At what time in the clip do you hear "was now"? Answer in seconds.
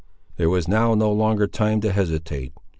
0.49-0.95